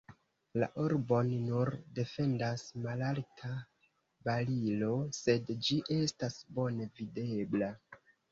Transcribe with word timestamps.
La 0.61 0.67
arbon 0.83 1.27
nun 1.49 1.71
defendas 1.99 2.63
malalta 2.85 3.51
barilo, 4.29 4.89
sed 5.17 5.53
ĝi 5.67 5.79
estas 5.99 6.41
bone 6.59 6.89
videbla. 7.03 7.71